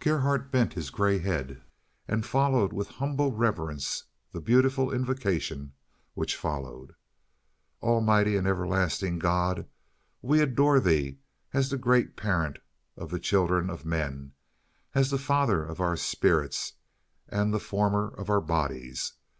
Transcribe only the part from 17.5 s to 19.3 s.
the Former of our bodies.